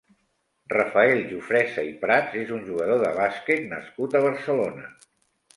[0.73, 4.91] Rafael Jofresa i Prats és un jugador de bàsquet nascut a Barcelona.